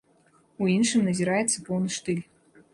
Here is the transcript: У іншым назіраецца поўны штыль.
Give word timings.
У 0.61 0.69
іншым 0.77 1.05
назіраецца 1.09 1.65
поўны 1.71 1.89
штыль. 2.01 2.27